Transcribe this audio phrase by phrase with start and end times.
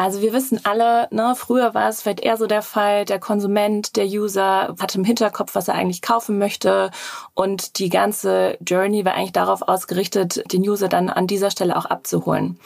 [0.00, 3.96] Also wir wissen alle, ne, früher war es vielleicht eher so der Fall, der Konsument,
[3.96, 6.90] der User hat im Hinterkopf, was er eigentlich kaufen möchte
[7.34, 11.84] und die ganze Journey war eigentlich darauf ausgerichtet, den User dann an dieser Stelle auch
[11.84, 12.58] abzuholen.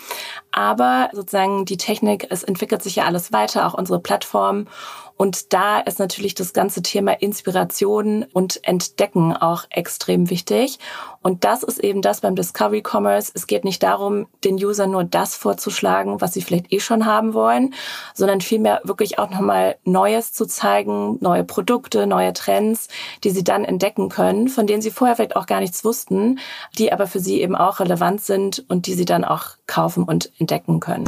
[0.52, 4.68] Aber sozusagen die Technik, es entwickelt sich ja alles weiter, auch unsere Plattform
[5.16, 10.78] und da ist natürlich das ganze Thema Inspiration und Entdecken auch extrem wichtig.
[11.22, 13.30] Und das ist eben das beim Discovery Commerce.
[13.32, 17.32] Es geht nicht darum, den User nur das vorzuschlagen, was sie vielleicht eh schon haben
[17.32, 17.74] wollen,
[18.12, 22.88] sondern vielmehr wirklich auch nochmal Neues zu zeigen, neue Produkte, neue Trends,
[23.22, 26.40] die sie dann entdecken können, von denen sie vorher vielleicht auch gar nichts wussten,
[26.76, 30.32] die aber für sie eben auch relevant sind und die sie dann auch kaufen und
[30.38, 31.04] entdecken können.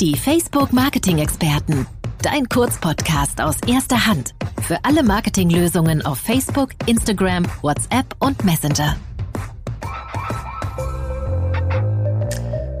[0.00, 1.86] Die Facebook Marketing Experten.
[2.22, 4.34] Dein Kurzpodcast aus erster Hand.
[4.62, 8.96] Für alle Marketinglösungen auf Facebook, Instagram, WhatsApp und Messenger.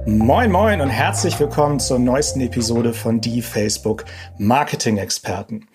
[0.06, 4.04] Moin moin und herzlich willkommen zur neuesten Episode von Die Facebook
[4.38, 5.68] Marketing Experten.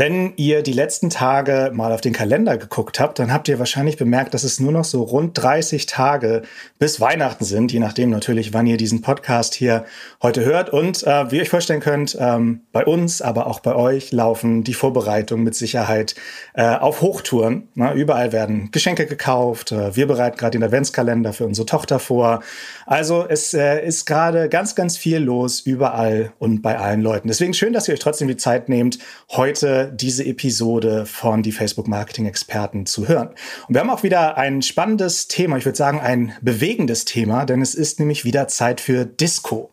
[0.00, 3.96] Wenn ihr die letzten Tage mal auf den Kalender geguckt habt, dann habt ihr wahrscheinlich
[3.96, 6.42] bemerkt, dass es nur noch so rund 30 Tage
[6.78, 9.86] bis Weihnachten sind, je nachdem natürlich, wann ihr diesen Podcast hier
[10.22, 10.70] heute hört.
[10.70, 14.62] Und äh, wie ihr euch vorstellen könnt, ähm, bei uns, aber auch bei euch laufen
[14.62, 16.14] die Vorbereitungen mit Sicherheit
[16.54, 17.66] äh, auf Hochtouren.
[17.74, 19.72] Na, überall werden Geschenke gekauft.
[19.72, 22.44] Äh, wir bereiten gerade den Adventskalender für unsere Tochter vor.
[22.88, 27.28] Also es äh, ist gerade ganz, ganz viel los überall und bei allen Leuten.
[27.28, 31.86] Deswegen schön, dass ihr euch trotzdem die Zeit nehmt, heute diese Episode von die Facebook
[31.86, 33.28] Marketing Experten zu hören.
[33.68, 37.60] Und wir haben auch wieder ein spannendes Thema, ich würde sagen ein bewegendes Thema, denn
[37.60, 39.70] es ist nämlich wieder Zeit für Disco.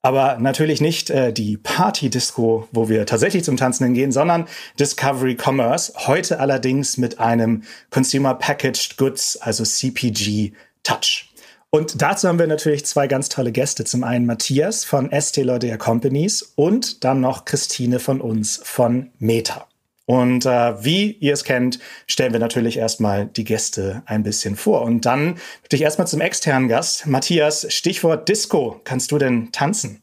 [0.00, 4.46] Aber natürlich nicht äh, die Party-Disco, wo wir tatsächlich zum Tanzen hingehen, sondern
[4.80, 5.92] Discovery Commerce.
[6.06, 11.33] Heute allerdings mit einem Consumer Packaged Goods, also CPG Touch.
[11.74, 13.84] Und dazu haben wir natürlich zwei ganz tolle Gäste.
[13.84, 19.66] Zum einen Matthias von Estee Lauder Companies und dann noch Christine von uns von Meta.
[20.06, 24.82] Und äh, wie ihr es kennt, stellen wir natürlich erstmal die Gäste ein bisschen vor.
[24.82, 27.08] Und dann natürlich erstmal zum externen Gast.
[27.08, 28.80] Matthias, Stichwort Disco.
[28.84, 30.00] Kannst du denn tanzen?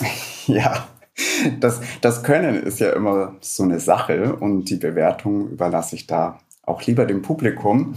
[0.46, 0.88] Ja,
[1.60, 6.40] das, das Können ist ja immer so eine Sache und die Bewertung überlasse ich da
[6.70, 7.94] auch lieber dem Publikum.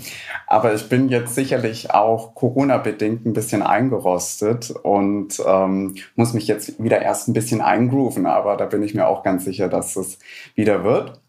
[0.47, 6.83] Aber ich bin jetzt sicherlich auch Corona-bedingt ein bisschen eingerostet und ähm, muss mich jetzt
[6.83, 8.25] wieder erst ein bisschen eingrooven.
[8.25, 10.19] Aber da bin ich mir auch ganz sicher, dass es
[10.55, 11.21] wieder wird.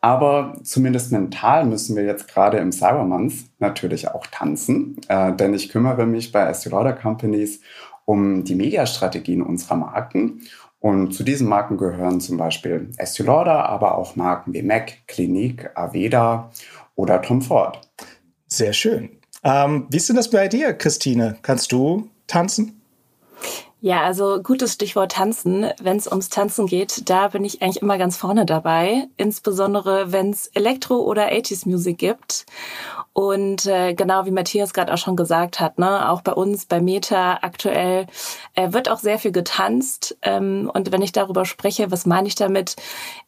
[0.00, 5.70] Aber zumindest mental müssen wir jetzt gerade im Cybermonth natürlich auch tanzen, äh, denn ich
[5.70, 7.60] kümmere mich bei Estee Lauder Companies
[8.04, 10.42] um die Mediastrategien unserer Marken.
[10.78, 15.70] Und zu diesen Marken gehören zum Beispiel Estee Lauder, aber auch Marken wie MAC, Clinique,
[15.74, 16.52] Aveda
[16.96, 17.80] oder Tom Ford.
[18.48, 19.10] Sehr schön.
[19.44, 21.38] Ähm, wie ist denn das bei dir, Christine?
[21.42, 22.80] Kannst du tanzen?
[23.80, 25.66] Ja, also gutes Stichwort Tanzen.
[25.80, 29.06] Wenn es ums Tanzen geht, da bin ich eigentlich immer ganz vorne dabei.
[29.16, 32.46] Insbesondere wenn es Elektro- oder 80s Music gibt.
[33.16, 36.82] Und äh, genau wie Matthias gerade auch schon gesagt hat, ne, auch bei uns bei
[36.82, 38.08] Meta aktuell
[38.54, 40.18] äh, wird auch sehr viel getanzt.
[40.20, 42.76] Ähm, und wenn ich darüber spreche, was meine ich damit?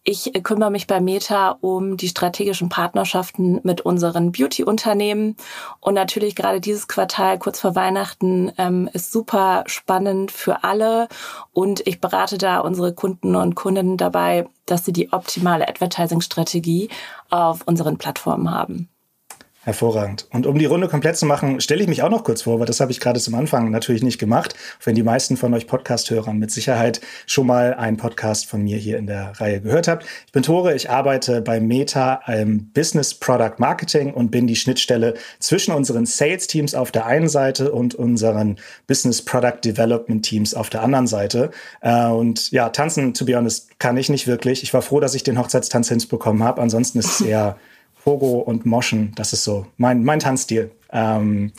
[0.04, 5.38] Ich äh, kümmere mich bei Meta um die strategischen Partnerschaften mit unseren Beauty-Unternehmen.
[5.80, 11.08] Und natürlich gerade dieses Quartal kurz vor Weihnachten ähm, ist super spannend für alle.
[11.54, 16.90] Und ich berate da unsere Kunden und Kundinnen dabei, dass sie die optimale Advertising-Strategie
[17.30, 18.90] auf unseren Plattformen haben.
[19.68, 20.26] Hervorragend.
[20.32, 22.64] Und um die Runde komplett zu machen, stelle ich mich auch noch kurz vor, weil
[22.64, 24.54] das habe ich gerade zum Anfang natürlich nicht gemacht.
[24.82, 28.96] Wenn die meisten von euch Podcast-Hörern mit Sicherheit schon mal einen Podcast von mir hier
[28.96, 30.06] in der Reihe gehört habt.
[30.24, 35.12] Ich bin Tore, ich arbeite bei Meta im Business Product Marketing und bin die Schnittstelle
[35.38, 38.56] zwischen unseren Sales-Teams auf der einen Seite und unseren
[38.86, 41.50] Business Product Development Teams auf der anderen Seite.
[41.82, 44.62] Äh, und ja, tanzen, to be honest, kann ich nicht wirklich.
[44.62, 46.62] Ich war froh, dass ich den Hochzeitstanz hinbekommen habe.
[46.62, 47.58] Ansonsten ist es eher
[48.08, 49.12] Pogo und Moschen.
[49.16, 50.70] Das ist so mein, mein Tanzstil.
[50.90, 51.52] Ähm,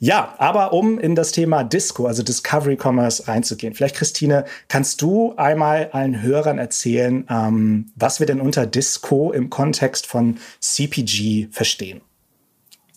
[0.00, 5.34] ja, aber um in das Thema Disco, also Discovery Commerce reinzugehen, vielleicht Christine, kannst du
[5.36, 12.00] einmal allen Hörern erzählen, ähm, was wir denn unter Disco im Kontext von CPG verstehen?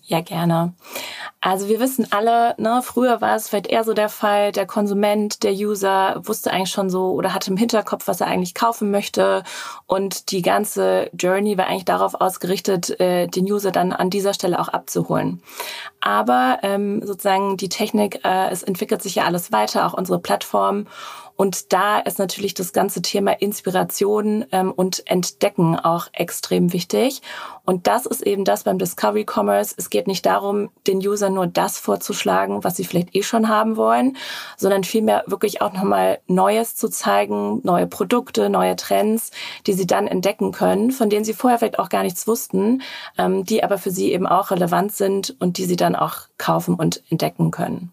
[0.07, 0.73] Ja, gerne.
[1.41, 5.41] Also wir wissen alle, ne, früher war es vielleicht eher so der Fall, der Konsument,
[5.41, 9.41] der User wusste eigentlich schon so oder hatte im Hinterkopf, was er eigentlich kaufen möchte.
[9.87, 14.59] Und die ganze Journey war eigentlich darauf ausgerichtet, äh, den User dann an dieser Stelle
[14.59, 15.41] auch abzuholen.
[16.01, 20.85] Aber ähm, sozusagen die Technik, äh, es entwickelt sich ja alles weiter, auch unsere Plattform.
[21.35, 27.21] Und da ist natürlich das ganze Thema Inspiration ähm, und Entdecken auch extrem wichtig.
[27.65, 29.73] Und das ist eben das beim Discovery Commerce.
[29.77, 33.75] Es geht nicht darum, den User nur das vorzuschlagen, was sie vielleicht eh schon haben
[33.75, 34.17] wollen,
[34.55, 39.31] sondern vielmehr wirklich auch nochmal Neues zu zeigen, neue Produkte, neue Trends,
[39.67, 42.81] die sie dann entdecken können, von denen sie vorher vielleicht auch gar nichts wussten,
[43.17, 46.75] ähm, die aber für sie eben auch relevant sind und die sie dann auch kaufen
[46.75, 47.91] und entdecken können.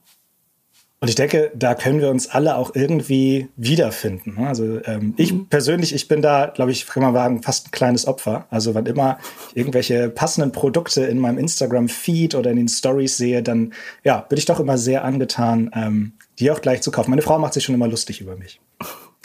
[1.02, 4.40] Und ich denke, da können wir uns alle auch irgendwie wiederfinden.
[4.40, 4.46] Ne?
[4.46, 5.48] Also ähm, ich mhm.
[5.48, 8.46] persönlich, ich bin da, glaube ich, kann man sagen, fast ein kleines Opfer.
[8.50, 9.18] Also wann immer
[9.50, 13.72] ich irgendwelche passenden Produkte in meinem Instagram-Feed oder in den Stories sehe, dann
[14.04, 17.10] ja, bin ich doch immer sehr angetan, ähm, die auch gleich zu kaufen.
[17.10, 18.60] Meine Frau macht sich schon immer lustig über mich.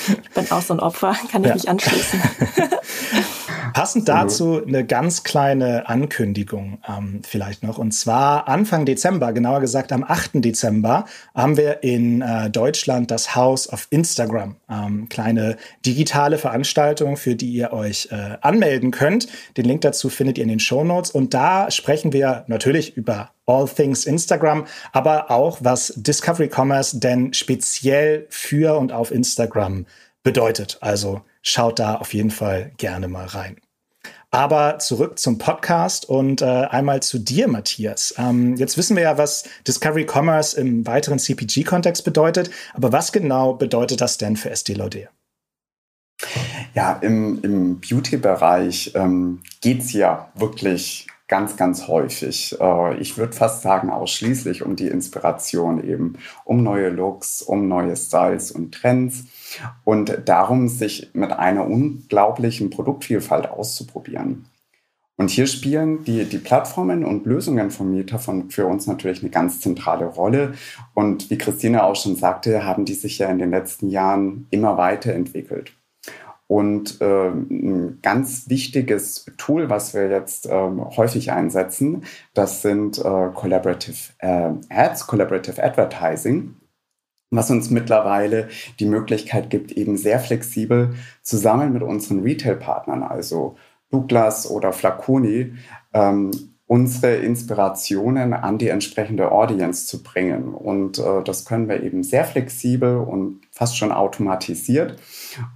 [0.08, 1.54] Ich bin auch so ein Opfer, kann ich ja.
[1.54, 2.20] mich anschließen.
[3.74, 7.78] Passend dazu eine ganz kleine Ankündigung ähm, vielleicht noch.
[7.78, 10.32] Und zwar Anfang Dezember, genauer gesagt am 8.
[10.36, 11.06] Dezember,
[11.36, 14.56] haben wir in äh, Deutschland das House of Instagram.
[14.70, 19.28] Ähm, kleine digitale Veranstaltung, für die ihr euch äh, anmelden könnt.
[19.58, 21.12] Den Link dazu findet ihr in den Show Notes.
[21.12, 27.34] Und da sprechen wir natürlich über All Things Instagram, aber auch was Discovery Commerce denn
[27.34, 29.86] speziell für und auf Instagram
[30.24, 30.78] bedeutet.
[30.82, 33.58] Also schaut da auf jeden Fall gerne mal rein.
[34.30, 38.14] Aber zurück zum Podcast und äh, einmal zu dir, Matthias.
[38.18, 42.52] Ähm, jetzt wissen wir ja, was Discovery Commerce im weiteren CPG-Kontext bedeutet.
[42.74, 45.08] Aber was genau bedeutet das denn für Estee Lauder?
[46.74, 52.58] Ja, im, im Beauty-Bereich ähm, geht es ja wirklich ganz, ganz häufig.
[52.60, 57.96] Äh, ich würde fast sagen, ausschließlich um die Inspiration eben, um neue Looks, um neue
[57.96, 59.24] Styles und Trends
[59.84, 64.46] und darum, sich mit einer unglaublichen Produktvielfalt auszuprobieren.
[65.20, 69.32] Und hier spielen die, die Plattformen und Lösungen von Meta von, für uns natürlich eine
[69.32, 70.54] ganz zentrale Rolle.
[70.94, 74.78] Und wie Christine auch schon sagte, haben die sich ja in den letzten Jahren immer
[74.78, 75.74] weiterentwickelt.
[76.46, 83.30] Und äh, ein ganz wichtiges Tool, was wir jetzt äh, häufig einsetzen, das sind äh,
[83.34, 86.56] Collaborative äh, Ads, Collaborative Advertising,
[87.30, 88.48] was uns mittlerweile
[88.80, 93.56] die Möglichkeit gibt, eben sehr flexibel zusammen mit unseren Retail-Partnern, also
[93.92, 95.54] Douglas oder Flaconi,
[95.94, 96.32] ähm,
[96.68, 100.54] unsere Inspirationen an die entsprechende Audience zu bringen.
[100.54, 105.00] Und äh, das können wir eben sehr flexibel und fast schon automatisiert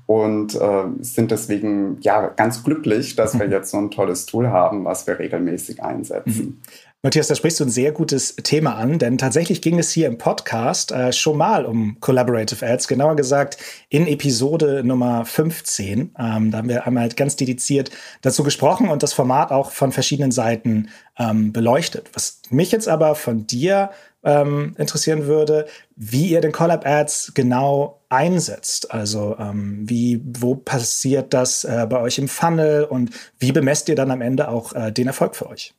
[0.05, 3.51] und äh, sind deswegen ja ganz glücklich, dass wir mhm.
[3.51, 6.61] jetzt so ein tolles Tool haben, was wir regelmäßig einsetzen.
[7.03, 10.19] Matthias, da sprichst du ein sehr gutes Thema an, denn tatsächlich ging es hier im
[10.19, 13.57] Podcast äh, schon mal um Collaborative Ads, genauer gesagt
[13.89, 16.13] in Episode Nummer 15.
[16.19, 17.89] Ähm, da haben wir einmal ganz dediziert
[18.21, 22.11] dazu gesprochen und das Format auch von verschiedenen Seiten ähm, beleuchtet.
[22.13, 23.89] Was mich jetzt aber von dir
[24.23, 25.65] ähm, interessieren würde,
[25.95, 28.91] wie ihr den Collab Ads genau einsetzt.
[28.91, 33.09] Also ähm, wie, wo passiert das äh, bei euch im Funnel und
[33.39, 35.73] wie bemesst ihr dann am Ende auch äh, den Erfolg für euch?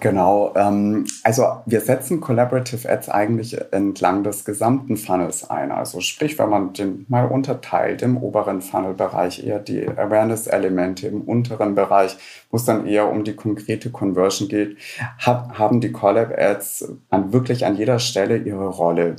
[0.00, 5.72] Genau, ähm, also wir setzen Collaborative Ads eigentlich entlang des gesamten Funnels ein.
[5.72, 11.74] Also sprich, wenn man den mal unterteilt, im oberen Funnel-Bereich eher die Awareness-Elemente, im unteren
[11.74, 12.16] Bereich,
[12.50, 14.76] wo es dann eher um die konkrete Conversion geht,
[15.18, 19.16] hat, haben die Collab Ads an, wirklich an jeder Stelle ihre Rolle.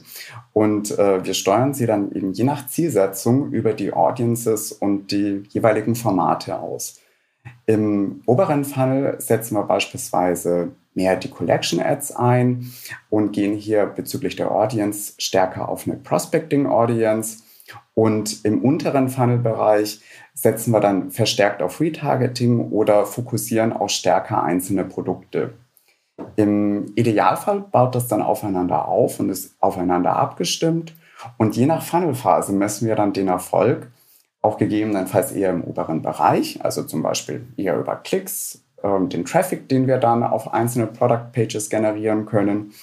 [0.53, 5.43] Und äh, wir steuern sie dann eben je nach Zielsetzung über die Audiences und die
[5.49, 6.99] jeweiligen Formate aus.
[7.69, 12.73] Im oberen Funnel setzen wir beispielsweise mehr die Collection Ads ein
[13.11, 17.43] und gehen hier bezüglich der Audience stärker auf eine Prospecting Audience.
[17.93, 20.01] Und im unteren Funnel-Bereich
[20.33, 25.53] setzen wir dann verstärkt auf Retargeting oder fokussieren auch stärker einzelne Produkte.
[26.37, 30.95] Im Idealfall baut das dann aufeinander auf und ist aufeinander abgestimmt.
[31.37, 33.91] Und je nach Funnelphase messen wir dann den Erfolg
[34.41, 39.67] auch gegebenenfalls eher im oberen Bereich, also zum Beispiel eher über Klicks, ähm, den Traffic,
[39.67, 42.73] den wir dann auf einzelne Product Pages generieren können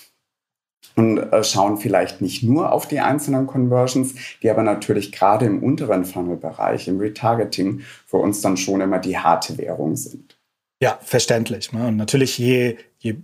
[0.95, 5.63] und äh, schauen vielleicht nicht nur auf die einzelnen Conversions, die aber natürlich gerade im
[5.63, 10.39] unteren Funnel-Bereich, im Retargeting, für uns dann schon immer die harte Währung sind.
[10.83, 11.73] Ja, verständlich.
[11.73, 11.89] Ne?
[11.89, 13.17] Und natürlich, je, je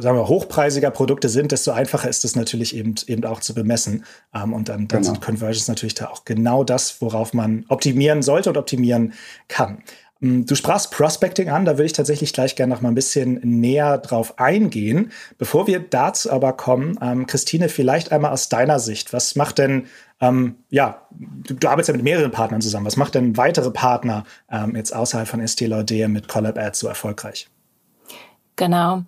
[0.00, 4.04] sagen wir, hochpreisiger Produkte sind, desto einfacher ist es natürlich eben, eben auch zu bemessen.
[4.34, 5.12] Ähm, und dann, dann genau.
[5.12, 9.14] sind Conversions natürlich da auch genau das, worauf man optimieren sollte und optimieren
[9.48, 9.82] kann.
[10.22, 13.40] Ähm, du sprachst Prospecting an, da würde ich tatsächlich gleich gerne noch mal ein bisschen
[13.42, 15.12] näher drauf eingehen.
[15.38, 19.86] Bevor wir dazu aber kommen, ähm, Christine, vielleicht einmal aus deiner Sicht, was macht denn,
[20.20, 24.24] ähm, ja, du, du, arbeitest ja mit mehreren Partnern zusammen, was macht denn weitere Partner
[24.50, 27.48] ähm, jetzt außerhalb von Estee Lauder mit Collab Ads so erfolgreich?
[28.56, 29.04] Genau.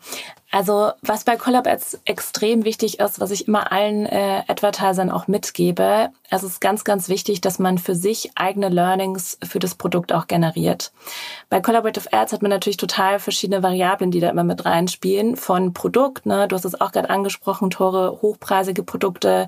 [0.51, 5.29] Also was bei Collab Ads extrem wichtig ist, was ich immer allen äh, Advertisern auch
[5.29, 10.13] mitgebe, es ist ganz, ganz wichtig, dass man für sich eigene Learnings für das Produkt
[10.13, 10.93] auch generiert.
[11.49, 15.37] Bei Collaborative Ads hat man natürlich total verschiedene Variablen, die da immer mit reinspielen.
[15.37, 19.47] Von Produkt, ne, du hast es auch gerade angesprochen, Tore, hochpreisige Produkte,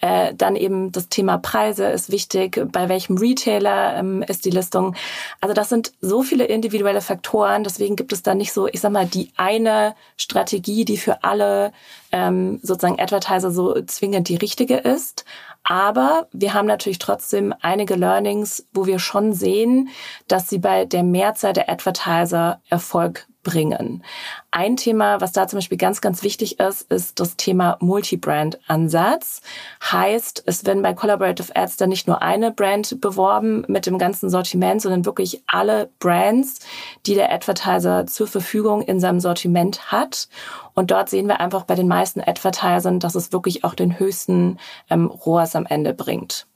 [0.00, 4.94] äh, dann eben das Thema Preise ist wichtig, bei welchem Retailer ähm, ist die Listung.
[5.40, 8.92] Also das sind so viele individuelle Faktoren, deswegen gibt es da nicht so, ich sag
[8.92, 11.72] mal, die eine Strategie, Strategie, die für alle
[12.12, 15.24] ähm, sozusagen Advertiser so zwingend die richtige ist.
[15.64, 19.90] Aber wir haben natürlich trotzdem einige Learnings, wo wir schon sehen,
[20.28, 24.02] dass sie bei der Mehrzahl der Advertiser Erfolg bringen.
[24.50, 29.40] Ein Thema, was da zum Beispiel ganz, ganz wichtig ist, ist das Thema Multi-Brand-Ansatz.
[29.82, 34.28] Heißt, es werden bei Collaborative Ads dann nicht nur eine Brand beworben mit dem ganzen
[34.28, 36.60] Sortiment, sondern wirklich alle Brands,
[37.06, 40.28] die der Advertiser zur Verfügung in seinem Sortiment hat.
[40.74, 44.58] Und dort sehen wir einfach bei den meisten Advertisern, dass es wirklich auch den höchsten
[44.90, 46.46] ähm, ROAS am Ende bringt.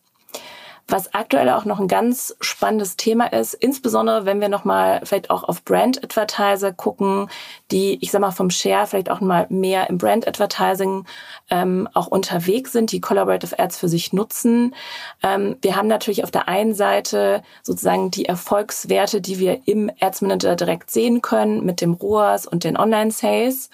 [0.87, 5.43] Was aktuell auch noch ein ganz spannendes Thema ist, insbesondere wenn wir nochmal vielleicht auch
[5.43, 7.31] auf Brand Advertiser gucken,
[7.71, 11.07] die, ich sag mal, vom Share vielleicht auch mal mehr im Brand Advertising
[11.49, 14.75] ähm, auch unterwegs sind, die Collaborative Ads für sich nutzen.
[15.23, 20.21] Ähm, wir haben natürlich auf der einen Seite sozusagen die Erfolgswerte, die wir im Ads
[20.21, 23.71] Manager direkt sehen können mit dem ROAS und den Online Sales.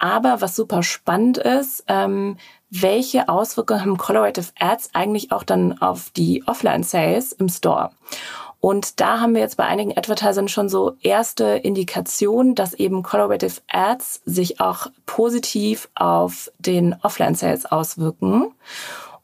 [0.00, 2.38] Aber was super spannend ist, ähm,
[2.70, 7.90] welche Auswirkungen haben Collaborative Ads eigentlich auch dann auf die Offline-Sales im Store?
[8.60, 13.62] Und da haben wir jetzt bei einigen Advertisern schon so erste Indikationen, dass eben Collaborative
[13.68, 18.52] Ads sich auch positiv auf den Offline-Sales auswirken.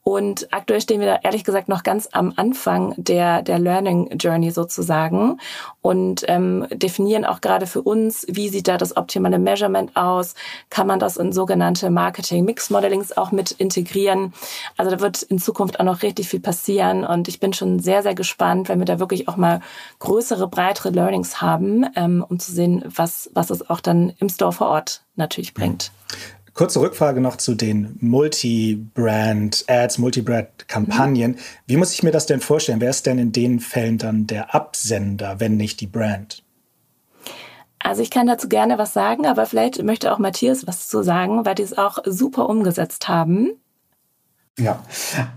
[0.09, 4.53] Und aktuell stehen wir da ehrlich gesagt noch ganz am Anfang der, der Learning Journey
[4.53, 5.41] sozusagen
[5.83, 10.37] und ähm, definieren auch gerade für uns, wie sieht da das optimale Measurement aus?
[10.71, 14.33] Kann man das in sogenannte Marketing Mix Modelings auch mit integrieren?
[14.77, 18.05] Also da wird in Zukunft auch noch richtig viel passieren und ich bin schon sehr,
[18.05, 19.61] sehr gespannt, wenn wir da wirklich auch mal
[19.99, 24.53] größere, breitere Learnings haben, ähm, um zu sehen, was, was es auch dann im Store
[24.53, 25.91] vor Ort natürlich bringt.
[26.57, 31.33] Kurze Rückfrage noch zu den Multi-Brand-Ads, Multi-Brand-Kampagnen.
[31.33, 31.37] Mhm.
[31.67, 32.81] Wie muss ich mir das denn vorstellen?
[32.81, 36.43] Wer ist denn in den Fällen dann der Absender, wenn nicht die Brand?
[37.79, 41.45] Also ich kann dazu gerne was sagen, aber vielleicht möchte auch Matthias was zu sagen,
[41.45, 43.51] weil die es auch super umgesetzt haben.
[44.59, 44.83] Ja,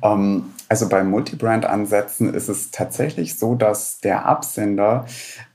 [0.02, 5.06] ähm, also bei Multibrand-Ansätzen ist es tatsächlich so, dass der Absender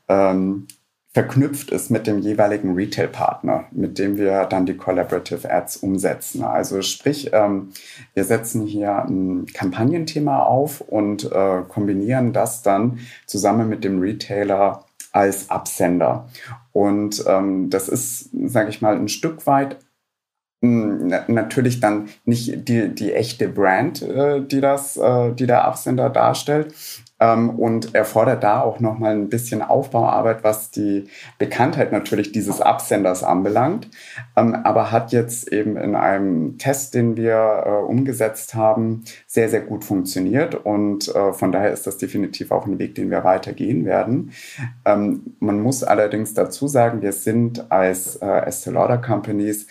[0.08, 0.66] ähm,
[1.14, 6.42] verknüpft ist mit dem jeweiligen Retail-Partner, mit dem wir dann die Collaborative Ads umsetzen.
[6.42, 7.70] Also sprich, ähm,
[8.14, 14.84] wir setzen hier ein Kampagnenthema auf und äh, kombinieren das dann zusammen mit dem Retailer
[15.12, 16.28] als Absender.
[16.72, 19.76] Und ähm, das ist, sage ich mal, ein Stück weit
[20.64, 26.74] natürlich dann nicht die, die echte Brand, äh, die das, äh, die der Absender darstellt,
[27.20, 31.04] ähm, und erfordert da auch nochmal ein bisschen Aufbauarbeit, was die
[31.38, 33.88] Bekanntheit natürlich dieses Absenders anbelangt,
[34.36, 39.60] ähm, aber hat jetzt eben in einem Test, den wir äh, umgesetzt haben, sehr, sehr
[39.60, 40.54] gut funktioniert.
[40.54, 44.32] Und äh, von daher ist das definitiv auch ein Weg, den wir weitergehen werden.
[44.84, 49.66] Ähm, man muss allerdings dazu sagen, wir sind als äh, Estee Lauder Companies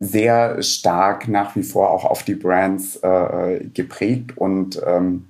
[0.00, 5.26] sehr stark nach wie vor auch auf die Brands äh, geprägt und ähm,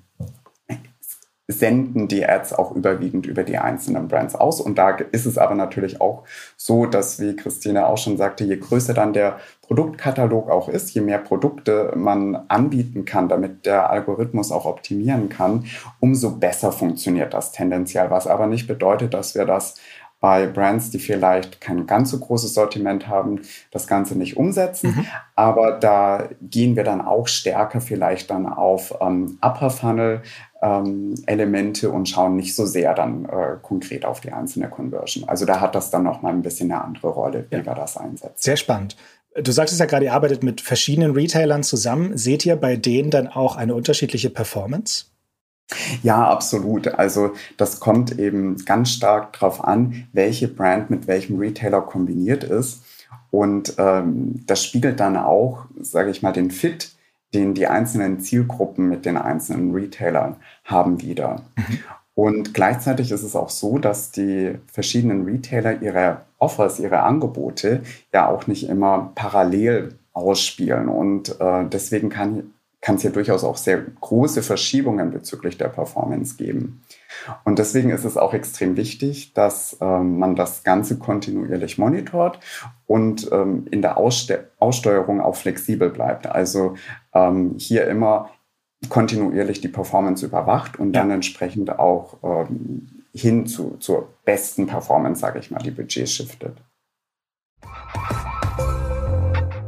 [1.46, 4.62] senden die Ads auch überwiegend über die einzelnen Brands aus.
[4.62, 6.24] Und da ist es aber natürlich auch
[6.56, 11.02] so, dass, wie Christine auch schon sagte, je größer dann der Produktkatalog auch ist, je
[11.02, 15.66] mehr Produkte man anbieten kann, damit der Algorithmus auch optimieren kann,
[16.00, 18.10] umso besser funktioniert das tendenziell.
[18.10, 19.74] Was aber nicht bedeutet, dass wir das
[20.24, 24.94] bei Brands, die vielleicht kein ganz so großes Sortiment haben, das Ganze nicht umsetzen.
[24.96, 25.06] Mhm.
[25.34, 30.22] Aber da gehen wir dann auch stärker vielleicht dann auf ähm, Upper Funnel
[30.62, 35.28] ähm, Elemente und schauen nicht so sehr dann äh, konkret auf die einzelne Conversion.
[35.28, 37.66] Also da hat das dann noch mal ein bisschen eine andere Rolle, wie ja.
[37.66, 38.32] wir das einsetzen.
[38.36, 38.96] Sehr spannend.
[39.34, 42.16] Du sagst es ja gerade, ihr arbeitet mit verschiedenen Retailern zusammen.
[42.16, 45.04] Seht ihr bei denen dann auch eine unterschiedliche Performance?
[46.02, 46.88] Ja, absolut.
[46.88, 52.82] Also das kommt eben ganz stark darauf an, welche Brand mit welchem Retailer kombiniert ist.
[53.30, 56.92] Und ähm, das spiegelt dann auch, sage ich mal, den Fit,
[57.34, 61.42] den die einzelnen Zielgruppen mit den einzelnen Retailern haben wieder.
[61.56, 61.78] Mhm.
[62.14, 68.28] Und gleichzeitig ist es auch so, dass die verschiedenen Retailer ihre Offers, ihre Angebote ja
[68.28, 70.88] auch nicht immer parallel ausspielen.
[70.88, 72.53] Und äh, deswegen kann
[72.84, 76.82] kann es hier durchaus auch sehr große Verschiebungen bezüglich der Performance geben.
[77.44, 82.40] Und deswegen ist es auch extrem wichtig, dass ähm, man das Ganze kontinuierlich monitort
[82.86, 86.26] und ähm, in der Ausste Aussteuerung auch flexibel bleibt.
[86.26, 86.74] Also
[87.14, 88.28] ähm, hier immer
[88.90, 95.38] kontinuierlich die Performance überwacht und dann entsprechend auch ähm, hin zu, zur besten Performance, sage
[95.38, 96.58] ich mal, die Budget shiftet.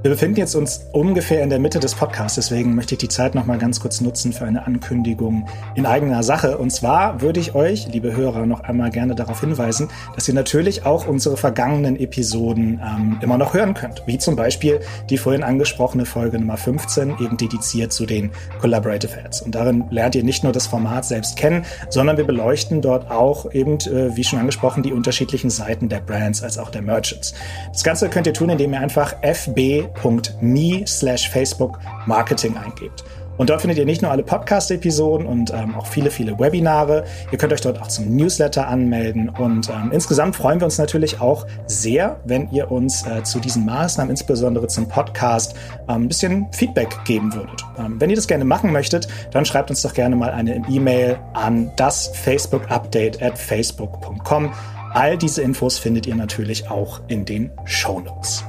[0.07, 3.35] Wir befinden jetzt uns ungefähr in der Mitte des Podcasts, deswegen möchte ich die Zeit
[3.35, 6.59] noch mal ganz kurz nutzen für eine Ankündigung in eigener Sache.
[6.59, 10.87] Und zwar würde ich euch, liebe Hörer, noch einmal gerne darauf hinweisen, dass ihr natürlich
[10.87, 14.79] auch unsere vergangenen Episoden ähm, immer noch hören könnt, wie zum Beispiel
[15.11, 19.43] die vorhin angesprochene Folge Nummer 15, eben dediziert zu den Collaborative Ads.
[19.43, 23.53] Und darin lernt ihr nicht nur das Format selbst kennen, sondern wir beleuchten dort auch
[23.53, 27.35] eben, äh, wie schon angesprochen, die unterschiedlichen Seiten der Brands als auch der Merchants.
[27.73, 29.96] Das Ganze könnt ihr tun, indem ihr einfach FB
[30.41, 33.05] me slash Facebook Marketing eingebt.
[33.37, 37.05] Und dort findet ihr nicht nur alle Podcast-Episoden und ähm, auch viele, viele Webinare.
[37.31, 39.29] Ihr könnt euch dort auch zum Newsletter anmelden.
[39.29, 43.65] Und ähm, insgesamt freuen wir uns natürlich auch sehr, wenn ihr uns äh, zu diesen
[43.67, 45.55] Maßnahmen, insbesondere zum Podcast,
[45.89, 47.63] ähm, ein bisschen Feedback geben würdet.
[47.79, 51.19] Ähm, wenn ihr das gerne machen möchtet, dann schreibt uns doch gerne mal eine E-Mail
[51.35, 54.53] an das Facebook Update at facebook.com.
[54.95, 58.45] All diese Infos findet ihr natürlich auch in den Show Notes.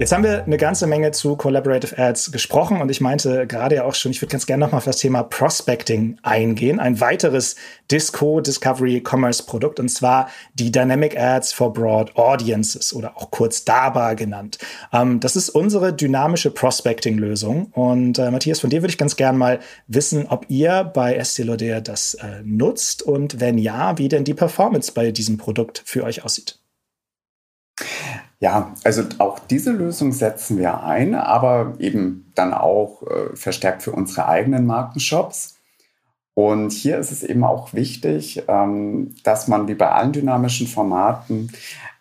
[0.00, 3.84] Jetzt haben wir eine ganze Menge zu Collaborative Ads gesprochen und ich meinte gerade ja
[3.84, 6.80] auch schon, ich würde ganz gerne nochmal auf das Thema Prospecting eingehen.
[6.80, 7.54] Ein weiteres
[7.92, 13.64] Disco Discovery Commerce Produkt und zwar die Dynamic Ads for Broad Audiences oder auch kurz
[13.64, 14.58] DABA genannt.
[14.92, 19.38] Ähm, das ist unsere dynamische Prospecting-Lösung und äh, Matthias, von dir würde ich ganz gerne
[19.38, 24.24] mal wissen, ob ihr bei Estée Lauder das äh, nutzt und wenn ja, wie denn
[24.24, 26.58] die Performance bei diesem Produkt für euch aussieht.
[28.44, 33.92] Ja, also auch diese Lösung setzen wir ein, aber eben dann auch äh, verstärkt für
[33.92, 35.62] unsere eigenen Markenshops.
[36.34, 41.50] Und hier ist es eben auch wichtig, ähm, dass man wie bei allen dynamischen Formaten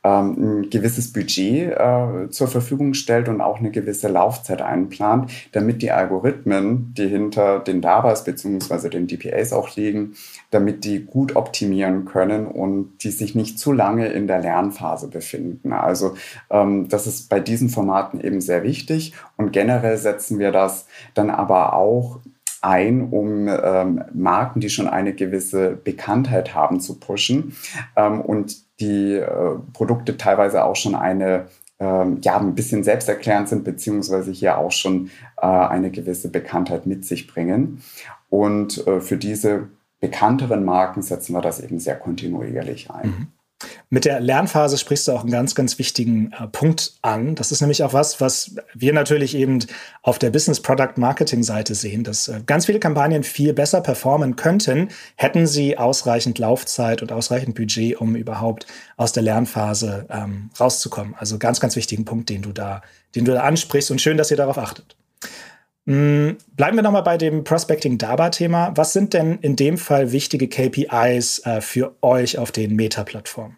[0.04, 5.84] ähm, ein gewisses Budget äh, zur Verfügung stellt und auch eine gewisse Laufzeit einplant, damit
[5.84, 8.90] die Algorithmen, die hinter den DABAs bzw.
[8.90, 10.16] den DPAs auch liegen,
[10.52, 15.74] damit die gut optimieren können und die sich nicht zu lange in der Lernphase befinden.
[15.74, 16.16] Also
[16.50, 21.30] ähm, das ist bei diesen Formaten eben sehr wichtig und generell setzen wir das dann
[21.30, 22.20] aber auch
[22.64, 27.56] ein, um ähm, Marken, die schon eine gewisse Bekanntheit haben, zu pushen
[27.96, 29.28] ähm, und die äh,
[29.74, 31.48] Produkte teilweise auch schon eine
[31.80, 35.10] ähm, ja, ein bisschen selbsterklärend sind, beziehungsweise hier auch schon
[35.42, 37.82] äh, eine gewisse Bekanntheit mit sich bringen.
[38.30, 39.68] Und äh, für diese
[40.00, 43.08] bekannteren Marken setzen wir das eben sehr kontinuierlich ein.
[43.08, 43.28] Mhm.
[43.94, 47.36] Mit der Lernphase sprichst du auch einen ganz, ganz wichtigen äh, Punkt an.
[47.36, 49.60] Das ist nämlich auch was, was wir natürlich eben
[50.02, 54.36] auf der Business Product Marketing Seite sehen, dass äh, ganz viele Kampagnen viel besser performen
[54.36, 58.66] könnten, hätten sie ausreichend Laufzeit und ausreichend Budget, um überhaupt
[58.98, 61.14] aus der Lernphase ähm, rauszukommen.
[61.20, 62.82] Also ganz, ganz wichtigen Punkt, den du da,
[63.14, 64.96] den du da ansprichst und schön, dass ihr darauf achtet.
[65.86, 68.72] Mm, bleiben wir nochmal bei dem Prospecting-DABA-Thema.
[68.76, 73.58] Was sind denn in dem Fall wichtige KPIs äh, für euch auf den Meta-Plattformen?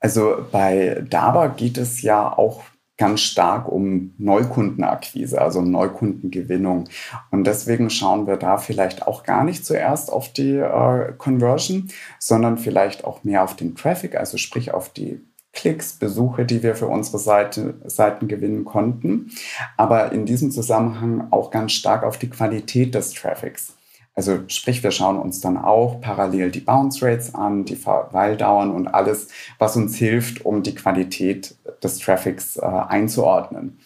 [0.00, 2.62] Also bei DABA geht es ja auch
[2.98, 6.88] ganz stark um Neukundenakquise, also um Neukundengewinnung.
[7.30, 12.56] Und deswegen schauen wir da vielleicht auch gar nicht zuerst auf die äh, Conversion, sondern
[12.56, 15.20] vielleicht auch mehr auf den Traffic, also sprich auf die
[15.52, 19.30] Klicks, Besuche, die wir für unsere Seite, Seiten gewinnen konnten.
[19.76, 23.75] Aber in diesem Zusammenhang auch ganz stark auf die Qualität des Traffics.
[24.16, 28.88] Also sprich, wir schauen uns dann auch parallel die Bounce Rates an, die Verweildauern und
[28.88, 33.78] alles, was uns hilft, um die Qualität des Traffics äh, einzuordnen.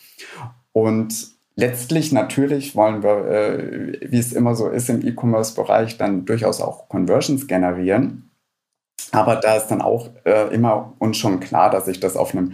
[0.73, 6.61] Und letztlich natürlich wollen wir, äh, wie es immer so ist im E-Commerce-Bereich, dann durchaus
[6.61, 8.31] auch Conversions generieren.
[9.11, 12.53] Aber da ist dann auch äh, immer uns schon klar, dass sich das auf einem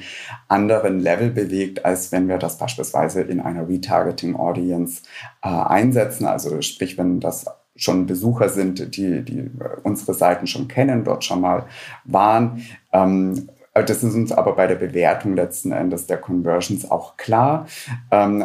[0.49, 5.03] anderen Level bewegt, als wenn wir das beispielsweise in einer Retargeting-Audience
[5.43, 6.27] äh, einsetzen.
[6.27, 7.45] Also sprich, wenn das
[7.77, 9.51] schon Besucher sind, die, die äh,
[9.83, 11.67] unsere Seiten schon kennen, dort schon mal
[12.05, 12.63] waren.
[12.93, 17.67] Ähm, das ist uns aber bei der Bewertung letzten Endes der Conversions auch klar.
[18.11, 18.45] Ähm,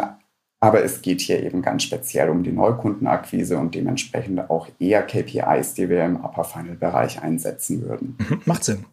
[0.60, 5.74] aber es geht hier eben ganz speziell um die Neukundenakquise und dementsprechend auch eher KPIs,
[5.74, 8.16] die wir im Upper Funnel Bereich einsetzen würden.
[8.20, 8.86] Mhm, macht Sinn.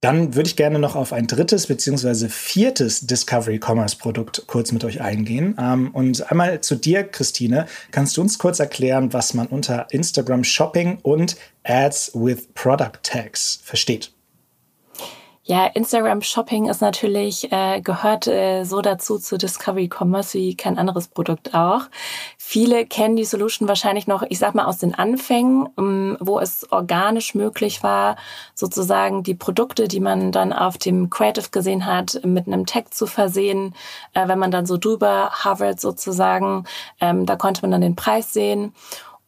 [0.00, 4.84] Dann würde ich gerne noch auf ein drittes beziehungsweise viertes Discovery Commerce Produkt kurz mit
[4.84, 5.56] euch eingehen.
[5.58, 7.66] Ähm, und einmal zu dir, Christine.
[7.90, 13.60] Kannst du uns kurz erklären, was man unter Instagram Shopping und Ads with Product Tags
[13.64, 14.12] versteht?
[15.50, 20.76] Ja, Instagram Shopping ist natürlich, äh, gehört äh, so dazu zu Discovery Commerce wie kein
[20.76, 21.84] anderes Produkt auch.
[22.36, 26.70] Viele kennen die Solution wahrscheinlich noch, ich sag mal, aus den Anfängen, ähm, wo es
[26.70, 28.16] organisch möglich war,
[28.54, 33.06] sozusagen die Produkte, die man dann auf dem Creative gesehen hat, mit einem Tag zu
[33.06, 33.74] versehen.
[34.12, 36.64] Äh, wenn man dann so drüber hovert sozusagen,
[37.00, 38.74] ähm, da konnte man dann den Preis sehen.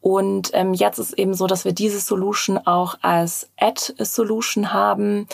[0.02, 5.26] Und ähm, jetzt ist eben so, dass wir diese Solution auch als Ad-Solution haben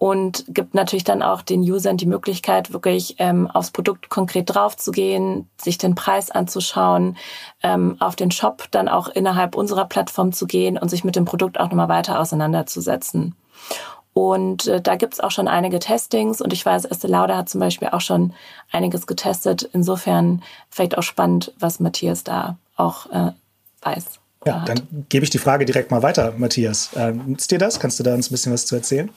[0.00, 5.46] und gibt natürlich dann auch den Usern die Möglichkeit, wirklich ähm, aufs Produkt konkret draufzugehen,
[5.60, 7.18] sich den Preis anzuschauen,
[7.62, 11.26] ähm, auf den Shop dann auch innerhalb unserer Plattform zu gehen und sich mit dem
[11.26, 13.36] Produkt auch nochmal weiter auseinanderzusetzen.
[14.14, 17.60] Und äh, da gibt's auch schon einige Testings und ich weiß, Estee Lauder hat zum
[17.60, 18.32] Beispiel auch schon
[18.72, 19.68] einiges getestet.
[19.74, 23.32] Insofern vielleicht auch spannend, was Matthias da auch äh,
[23.82, 24.06] weiß.
[24.46, 26.88] Ja, dann gebe ich die Frage direkt mal weiter, Matthias.
[26.96, 27.78] Ähm, nutzt dir das?
[27.78, 29.10] Kannst du da uns ein bisschen was zu erzählen?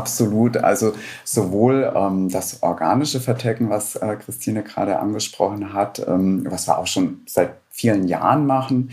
[0.00, 0.56] Absolut.
[0.56, 6.78] Also sowohl ähm, das organische Vertecken, was äh, Christine gerade angesprochen hat, ähm, was wir
[6.78, 8.90] auch schon seit vielen Jahren machen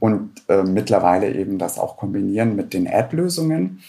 [0.00, 3.80] und äh, mittlerweile eben das auch kombinieren mit den Ad-Lösungen.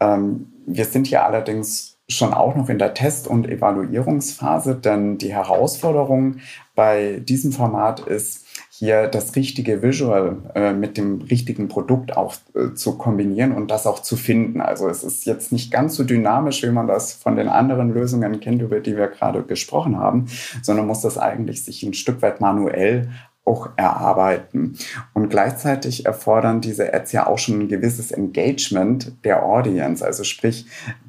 [0.00, 5.32] Ähm, wir sind hier allerdings schon auch noch in der Test- und Evaluierungsphase, denn die
[5.32, 6.36] Herausforderung
[6.74, 8.46] bei diesem Format ist,
[8.80, 13.86] hier das richtige Visual äh, mit dem richtigen Produkt auch äh, zu kombinieren und das
[13.86, 14.62] auch zu finden.
[14.62, 18.40] Also es ist jetzt nicht ganz so dynamisch, wie man das von den anderen Lösungen
[18.40, 20.28] kennt, über die wir gerade gesprochen haben,
[20.62, 23.10] sondern muss das eigentlich sich ein Stück weit manuell
[23.44, 24.78] auch erarbeiten.
[25.12, 30.02] Und gleichzeitig erfordern diese Ads ja auch schon ein gewisses Engagement der Audience.
[30.02, 30.64] Also sprich,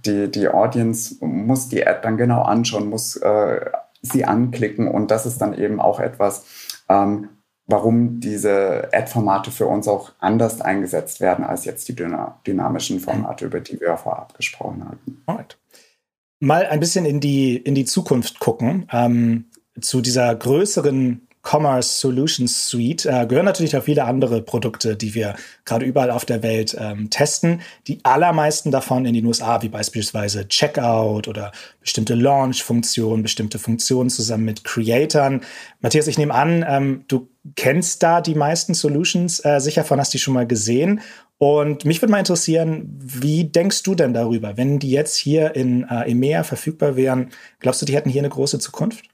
[0.05, 3.61] die, die Audience muss die Ad dann genau anschauen, muss äh,
[4.01, 6.43] sie anklicken und das ist dann eben auch etwas,
[6.89, 7.29] ähm,
[7.71, 13.59] warum diese Ad-Formate für uns auch anders eingesetzt werden als jetzt die dynamischen Formate, über
[13.59, 15.23] die wir vorab gesprochen hatten.
[15.25, 15.57] Alright.
[16.39, 18.87] Mal ein bisschen in die, in die Zukunft gucken.
[18.91, 19.45] Ähm,
[19.79, 25.35] zu dieser größeren Commerce Solutions Suite äh, gehören natürlich auch viele andere Produkte, die wir
[25.65, 27.61] gerade überall auf der Welt ähm, testen.
[27.87, 34.45] Die allermeisten davon in den USA, wie beispielsweise Checkout oder bestimmte Launch-Funktionen, bestimmte Funktionen zusammen
[34.45, 35.41] mit Creatern.
[35.79, 40.13] Matthias, ich nehme an, ähm, du kennst da die meisten Solutions äh, sicher von, hast
[40.13, 41.01] die schon mal gesehen.
[41.39, 45.87] Und mich würde mal interessieren, wie denkst du denn darüber, wenn die jetzt hier in
[45.89, 47.31] äh, EMEA verfügbar wären?
[47.59, 49.05] Glaubst du, die hätten hier eine große Zukunft?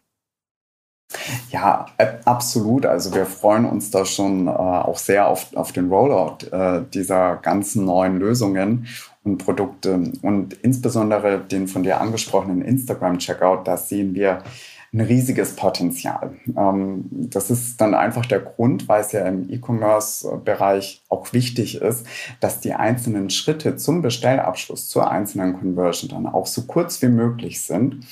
[1.52, 1.86] Ja,
[2.26, 2.86] absolut.
[2.86, 7.38] Also wir freuen uns da schon äh, auch sehr auf, auf den Rollout äh, dieser
[7.38, 8.88] ganzen neuen Lösungen
[9.24, 13.68] und Produkte und insbesondere den von dir angesprochenen Instagram-Checkout.
[13.68, 14.44] Da sehen wir
[14.94, 16.38] ein riesiges Potenzial.
[16.56, 22.06] Ähm, das ist dann einfach der Grund, weil es ja im E-Commerce-Bereich auch wichtig ist,
[22.40, 27.62] dass die einzelnen Schritte zum Bestellabschluss, zur einzelnen Conversion dann auch so kurz wie möglich
[27.62, 28.06] sind.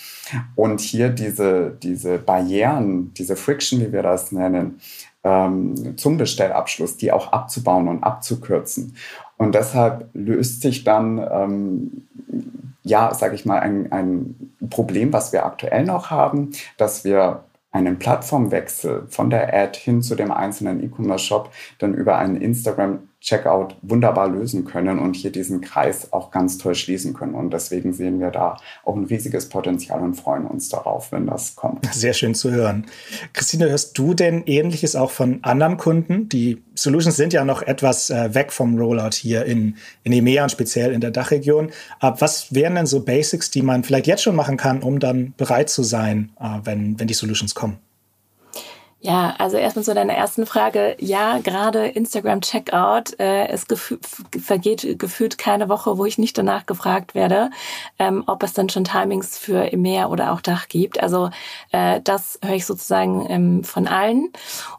[0.56, 4.80] Und hier diese, diese Barrieren, diese Friction, wie wir das nennen,
[5.24, 8.96] ähm, zum Bestellabschluss, die auch abzubauen und abzukürzen.
[9.38, 12.08] Und deshalb löst sich dann, ähm,
[12.86, 18.00] ja, sage ich mal, ein, ein Problem, was wir aktuell noch haben, dass wir einen
[18.00, 24.30] Plattformwechsel von der Ad hin zu dem einzelnen E-Commerce-Shop dann über einen Instagram Checkout wunderbar
[24.30, 27.34] lösen können und hier diesen Kreis auch ganz toll schließen können.
[27.34, 31.56] Und deswegen sehen wir da auch ein riesiges Potenzial und freuen uns darauf, wenn das
[31.56, 31.92] kommt.
[31.92, 32.86] Sehr schön zu hören.
[33.34, 36.30] Christine, hörst du denn Ähnliches auch von anderen Kunden?
[36.30, 40.52] Die Solutions sind ja noch etwas äh, weg vom Rollout hier in, in EMEA und
[40.52, 41.72] speziell in der Dachregion.
[42.00, 45.34] Aber was wären denn so Basics, die man vielleicht jetzt schon machen kann, um dann
[45.36, 47.80] bereit zu sein, äh, wenn, wenn die Solutions kommen?
[49.00, 50.96] Ja, also erstmal zu deiner ersten Frage.
[51.00, 54.00] Ja, gerade Instagram Checkout, äh, es gefü
[54.40, 57.52] vergeht gefühlt keine Woche, wo ich nicht danach gefragt werde,
[58.00, 61.04] ähm, ob es dann schon Timings für EMEA oder auch Dach gibt.
[61.04, 61.30] Also
[61.72, 64.32] äh, das höre ich sozusagen ähm, von allen.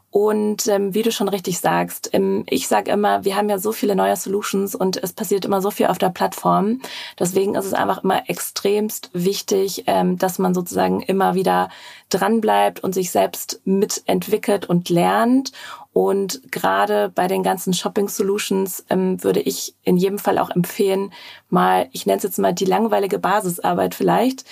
[0.09, 3.73] Und ähm, wie du schon richtig sagst, ähm, ich sage immer, wir haben ja so
[3.73, 6.81] viele neue Solutions und es passiert immer so viel auf der Plattform.
[7.19, 11.69] Deswegen ist es einfach immer extremst wichtig, ähm, dass man sozusagen immer wieder
[12.09, 15.51] dranbleibt und sich selbst mitentwickelt und lernt.
[15.91, 21.11] Und gerade bei den ganzen Shopping Solutions ähm, würde ich in jedem Fall auch empfehlen,
[21.49, 24.45] mal, ich nenne es jetzt mal die langweilige Basisarbeit vielleicht,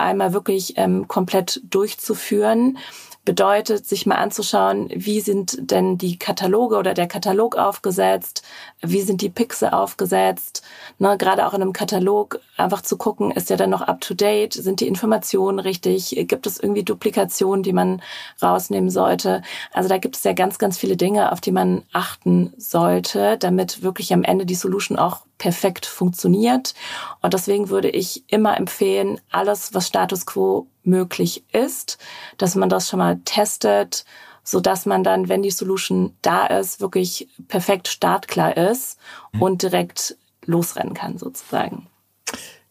[0.00, 2.78] einmal wirklich ähm, komplett durchzuführen.
[3.22, 8.42] Bedeutet, sich mal anzuschauen, wie sind denn die Kataloge oder der Katalog aufgesetzt,
[8.80, 10.62] wie sind die Pixel aufgesetzt,
[10.98, 14.14] ne, gerade auch in einem Katalog einfach zu gucken, ist der dann noch up to
[14.14, 18.00] date, sind die Informationen richtig, gibt es irgendwie Duplikationen, die man
[18.42, 19.42] rausnehmen sollte.
[19.70, 23.82] Also da gibt es ja ganz, ganz viele Dinge, auf die man achten sollte, damit
[23.82, 26.74] wirklich am Ende die Solution auch perfekt funktioniert.
[27.22, 31.98] Und deswegen würde ich immer empfehlen, alles, was Status quo möglich ist,
[32.36, 34.04] dass man das schon mal testet,
[34.44, 38.98] so dass man dann, wenn die Solution da ist, wirklich perfekt startklar ist
[39.32, 39.42] mhm.
[39.42, 41.86] und direkt losrennen kann sozusagen.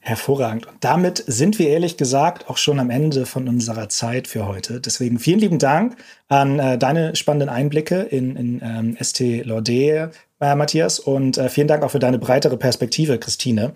[0.10, 0.66] Hervorragend.
[0.66, 4.82] Und damit sind wir ehrlich gesagt auch schon am Ende von unserer Zeit für heute.
[4.82, 5.96] Deswegen vielen lieben Dank
[6.28, 11.68] an äh, deine spannenden Einblicke in, in ähm, ST Laude, äh, Matthias, und äh, vielen
[11.68, 13.74] Dank auch für deine breitere Perspektive, Christine.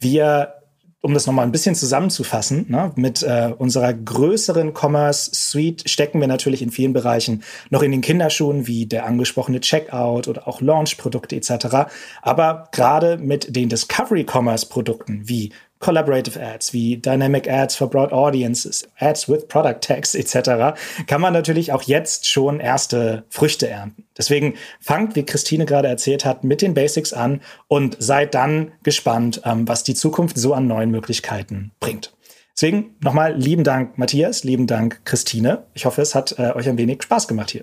[0.00, 0.54] Wir
[1.00, 6.26] um das nochmal ein bisschen zusammenzufassen, ne, mit äh, unserer größeren Commerce Suite stecken wir
[6.26, 11.36] natürlich in vielen Bereichen noch in den Kinderschuhen, wie der angesprochene Checkout oder auch Launch-Produkte
[11.36, 11.90] etc.
[12.20, 18.12] Aber gerade mit den Discovery Commerce Produkten wie Collaborative Ads wie Dynamic Ads for Broad
[18.12, 20.78] Audiences, Ads with Product Tags etc.
[21.06, 24.04] kann man natürlich auch jetzt schon erste Früchte ernten.
[24.16, 29.42] Deswegen fangt, wie Christine gerade erzählt hat, mit den Basics an und seid dann gespannt,
[29.44, 32.12] ähm, was die Zukunft so an neuen Möglichkeiten bringt.
[32.56, 35.66] Deswegen nochmal lieben Dank, Matthias, lieben Dank, Christine.
[35.74, 37.62] Ich hoffe, es hat äh, euch ein wenig Spaß gemacht hier.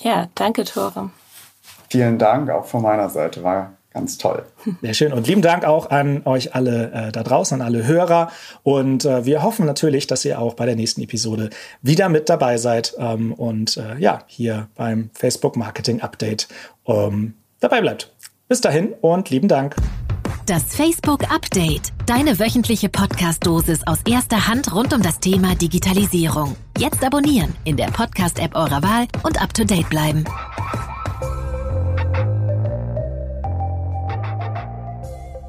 [0.00, 1.10] Ja, danke, Tore.
[1.88, 3.44] Vielen Dank auch von meiner Seite.
[3.44, 4.44] War ganz toll.
[4.82, 5.12] Sehr schön.
[5.12, 8.30] Und lieben Dank auch an euch alle äh, da draußen, an alle Hörer.
[8.62, 11.48] Und äh, wir hoffen natürlich, dass ihr auch bei der nächsten Episode
[11.80, 16.46] wieder mit dabei seid ähm, und äh, ja, hier beim Facebook Marketing Update
[16.86, 18.12] ähm, dabei bleibt.
[18.48, 19.74] Bis dahin und lieben Dank.
[20.44, 21.92] Das Facebook Update.
[22.04, 26.54] Deine wöchentliche Podcast-Dosis aus erster Hand rund um das Thema Digitalisierung.
[26.78, 30.24] Jetzt abonnieren in der Podcast-App eurer Wahl und up to date bleiben.